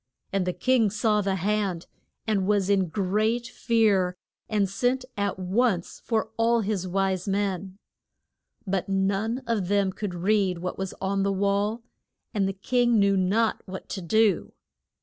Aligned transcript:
And 0.33 0.47
the 0.47 0.51
king 0.53 0.89
saw 0.89 1.21
the 1.21 1.35
hand, 1.35 1.85
and 2.25 2.47
was 2.47 2.71
in 2.71 2.89
great 2.89 3.45
fear, 3.45 4.15
and 4.49 4.67
sent 4.67 5.05
at 5.15 5.37
once 5.37 6.01
for 6.03 6.31
all 6.37 6.61
his 6.61 6.87
wise 6.87 7.27
men. 7.27 7.77
[Illustration: 8.65 8.65
THE 8.65 8.71
WRIT 8.77 8.89
ING 8.89 8.95
ON 8.95 9.07
THE 9.07 9.13
WALL.] 9.13 9.35
But 9.43 9.45
none 9.45 9.57
of 9.59 9.67
them 9.67 9.93
could 9.93 10.15
read 10.15 10.57
what 10.57 10.79
was 10.79 10.95
on 10.99 11.21
the 11.21 11.31
wall, 11.31 11.83
and 12.33 12.47
the 12.47 12.53
king 12.53 12.97
knew 12.97 13.15
not 13.15 13.61
what 13.67 13.89
to 13.89 14.01
do. 14.01 14.53